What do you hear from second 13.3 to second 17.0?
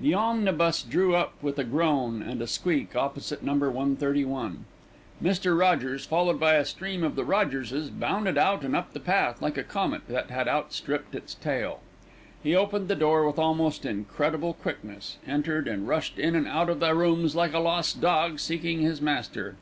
almost incredible quickness, entered and rushed in and out of the